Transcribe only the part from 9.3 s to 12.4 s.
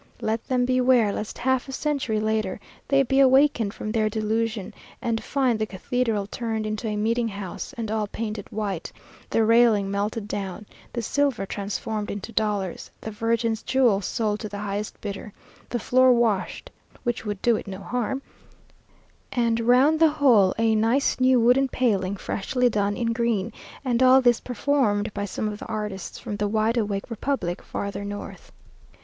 railing melted down; the silver transformed into